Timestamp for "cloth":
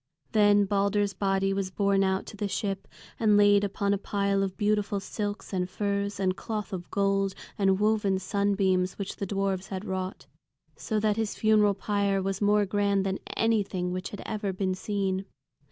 6.35-6.73